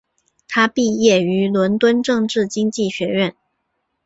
[0.47, 3.35] 他毕业于伦敦政治经济学院。